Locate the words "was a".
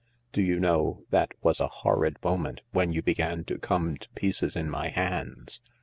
1.43-1.67